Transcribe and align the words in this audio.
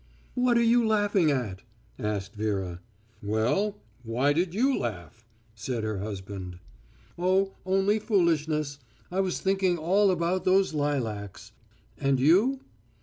"What 0.33 0.57
are 0.57 0.63
you 0.63 0.83
laughing 0.83 1.29
at?" 1.29 1.61
asked 1.99 2.33
Vera. 2.33 2.81
"Well, 3.21 3.75
why 4.01 4.33
did 4.33 4.51
you 4.55 4.75
laugh?" 4.75 5.27
said 5.53 5.83
her 5.83 5.99
husband. 5.99 6.57
"Oh, 7.19 7.53
only 7.67 7.99
foolishness. 7.99 8.79
I 9.11 9.19
was 9.19 9.41
thinking 9.41 9.77
all 9.77 10.09
about 10.09 10.43
those 10.43 10.73
lilacs. 10.73 11.51
And 11.99 12.19
you?" 12.19 12.61